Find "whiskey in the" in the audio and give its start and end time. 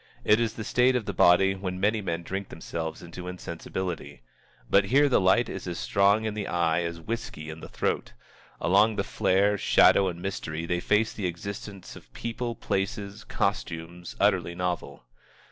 6.99-7.69